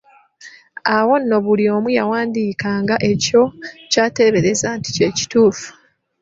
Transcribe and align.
Awo 0.95 1.13
nno 1.19 1.37
buli 1.45 1.65
omu 1.75 1.89
yawandiikanga 1.97 2.95
ekyo 3.11 3.41
ky'ateebereza 3.91 4.67
nti 4.77 4.89
kye 4.95 5.07
kituufu. 5.17 5.69